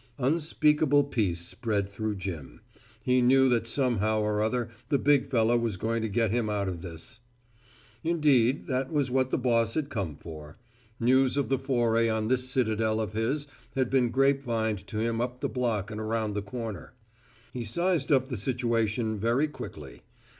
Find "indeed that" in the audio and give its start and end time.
8.03-8.91